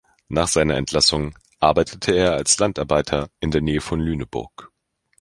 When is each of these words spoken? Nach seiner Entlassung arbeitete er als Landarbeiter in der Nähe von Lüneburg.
Nach 0.29 0.47
seiner 0.47 0.77
Entlassung 0.77 1.37
arbeitete 1.59 2.13
er 2.15 2.31
als 2.31 2.57
Landarbeiter 2.57 3.29
in 3.39 3.51
der 3.51 3.61
Nähe 3.61 3.81
von 3.81 3.99
Lüneburg. 3.99 4.71